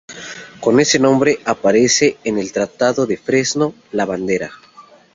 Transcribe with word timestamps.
Con 0.61 0.79
ese 0.79 0.97
nombre 0.97 1.37
aparece 1.45 2.17
en 2.23 2.39
el 2.39 2.51
Tratado 2.51 3.05
de 3.05 3.17
Fresno-Lavandera. 3.17 4.49